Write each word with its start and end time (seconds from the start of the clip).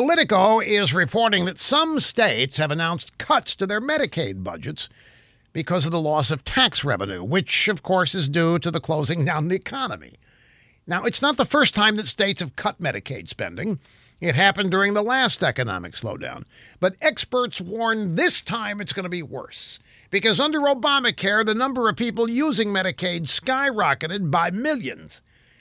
Politico 0.00 0.60
is 0.60 0.94
reporting 0.94 1.44
that 1.44 1.58
some 1.58 2.00
states 2.00 2.56
have 2.56 2.70
announced 2.70 3.18
cuts 3.18 3.54
to 3.56 3.66
their 3.66 3.82
Medicaid 3.82 4.42
budgets 4.42 4.88
because 5.52 5.84
of 5.84 5.92
the 5.92 6.00
loss 6.00 6.30
of 6.30 6.42
tax 6.42 6.82
revenue, 6.82 7.22
which, 7.22 7.68
of 7.68 7.82
course, 7.82 8.14
is 8.14 8.30
due 8.30 8.58
to 8.60 8.70
the 8.70 8.80
closing 8.80 9.26
down 9.26 9.48
the 9.48 9.56
economy. 9.56 10.12
Now, 10.86 11.04
it's 11.04 11.20
not 11.20 11.36
the 11.36 11.44
first 11.44 11.74
time 11.74 11.96
that 11.96 12.06
states 12.06 12.40
have 12.40 12.56
cut 12.56 12.80
Medicaid 12.80 13.28
spending. 13.28 13.78
It 14.22 14.34
happened 14.34 14.70
during 14.70 14.94
the 14.94 15.02
last 15.02 15.42
economic 15.42 15.92
slowdown. 15.92 16.44
But 16.80 16.96
experts 17.02 17.60
warn 17.60 18.14
this 18.14 18.40
time 18.40 18.80
it's 18.80 18.94
going 18.94 19.04
to 19.04 19.10
be 19.10 19.22
worse. 19.22 19.78
Because 20.10 20.40
under 20.40 20.60
Obamacare, 20.60 21.44
the 21.44 21.54
number 21.54 21.90
of 21.90 21.96
people 21.96 22.30
using 22.30 22.68
Medicaid 22.68 23.24
skyrocketed 23.24 24.30
by 24.30 24.50
millions. 24.50 25.20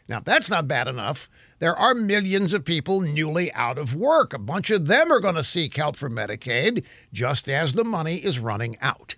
Now, 0.09 0.17
if 0.17 0.25
that's 0.25 0.49
not 0.49 0.67
bad 0.67 0.87
enough, 0.87 1.29
there 1.59 1.75
are 1.75 1.93
millions 1.93 2.53
of 2.53 2.65
people 2.65 2.99
newly 2.99 3.53
out 3.53 3.77
of 3.77 3.95
work. 3.95 4.33
A 4.33 4.39
bunch 4.39 4.71
of 4.71 4.87
them 4.87 5.11
are 5.11 5.19
going 5.19 5.35
to 5.35 5.43
seek 5.43 5.75
help 5.75 5.95
from 5.95 6.15
Medicaid 6.15 6.83
just 7.13 7.47
as 7.47 7.73
the 7.73 7.83
money 7.83 8.15
is 8.15 8.39
running 8.39 8.75
out. 8.81 9.15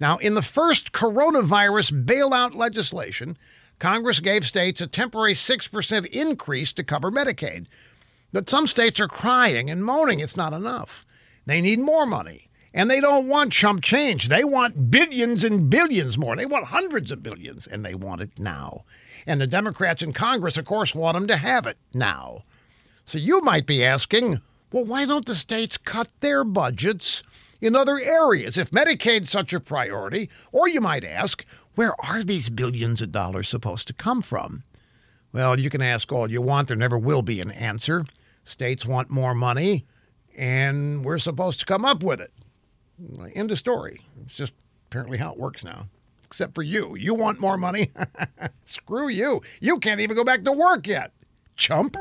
Now, 0.00 0.18
in 0.18 0.34
the 0.34 0.42
first 0.42 0.92
coronavirus 0.92 2.04
bailout 2.04 2.54
legislation, 2.54 3.36
Congress 3.80 4.20
gave 4.20 4.44
states 4.44 4.80
a 4.80 4.86
temporary 4.86 5.34
6% 5.34 6.06
increase 6.06 6.72
to 6.74 6.84
cover 6.84 7.10
Medicaid. 7.10 7.66
But 8.32 8.48
some 8.48 8.66
states 8.66 9.00
are 9.00 9.08
crying 9.08 9.68
and 9.70 9.84
moaning 9.84 10.20
it's 10.20 10.36
not 10.36 10.52
enough. 10.52 11.04
They 11.46 11.60
need 11.60 11.80
more 11.80 12.06
money. 12.06 12.48
And 12.74 12.90
they 12.90 13.00
don't 13.00 13.28
want 13.28 13.52
chump 13.52 13.82
change. 13.82 14.28
They 14.28 14.44
want 14.44 14.90
billions 14.90 15.42
and 15.42 15.70
billions 15.70 16.18
more. 16.18 16.36
They 16.36 16.46
want 16.46 16.66
hundreds 16.66 17.10
of 17.10 17.22
billions, 17.22 17.66
and 17.66 17.84
they 17.84 17.94
want 17.94 18.20
it 18.20 18.38
now. 18.38 18.84
And 19.26 19.40
the 19.40 19.46
Democrats 19.46 20.02
in 20.02 20.12
Congress, 20.12 20.58
of 20.58 20.64
course, 20.64 20.94
want 20.94 21.14
them 21.14 21.26
to 21.28 21.36
have 21.36 21.66
it 21.66 21.78
now. 21.94 22.44
So 23.04 23.16
you 23.18 23.40
might 23.40 23.66
be 23.66 23.84
asking, 23.84 24.40
well, 24.70 24.84
why 24.84 25.06
don't 25.06 25.24
the 25.24 25.34
states 25.34 25.78
cut 25.78 26.08
their 26.20 26.44
budgets 26.44 27.22
in 27.60 27.74
other 27.74 27.98
areas 27.98 28.58
if 28.58 28.70
Medicaid's 28.70 29.30
such 29.30 29.52
a 29.52 29.60
priority? 29.60 30.28
Or 30.52 30.68
you 30.68 30.80
might 30.80 31.04
ask, 31.04 31.44
where 31.74 31.94
are 32.04 32.22
these 32.22 32.50
billions 32.50 33.00
of 33.00 33.12
dollars 33.12 33.48
supposed 33.48 33.86
to 33.86 33.94
come 33.94 34.20
from? 34.20 34.64
Well, 35.32 35.58
you 35.58 35.70
can 35.70 35.82
ask 35.82 36.12
all 36.12 36.30
you 36.30 36.42
want. 36.42 36.68
There 36.68 36.76
never 36.76 36.98
will 36.98 37.22
be 37.22 37.40
an 37.40 37.50
answer. 37.50 38.04
States 38.44 38.84
want 38.84 39.10
more 39.10 39.34
money, 39.34 39.86
and 40.36 41.04
we're 41.04 41.18
supposed 41.18 41.60
to 41.60 41.66
come 41.66 41.84
up 41.84 42.02
with 42.02 42.20
it. 42.20 42.32
End 43.34 43.50
of 43.50 43.58
story. 43.58 44.00
It's 44.22 44.34
just 44.34 44.54
apparently 44.88 45.18
how 45.18 45.32
it 45.32 45.38
works 45.38 45.64
now. 45.64 45.88
Except 46.24 46.54
for 46.54 46.62
you. 46.62 46.94
You 46.96 47.14
want 47.14 47.40
more 47.40 47.56
money? 47.56 47.92
Screw 48.64 49.08
you. 49.08 49.40
You 49.60 49.78
can't 49.78 50.00
even 50.00 50.16
go 50.16 50.24
back 50.24 50.44
to 50.44 50.52
work 50.52 50.86
yet. 50.86 51.12
Chump. 51.56 51.96